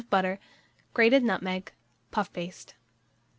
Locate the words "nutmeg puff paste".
1.23-2.73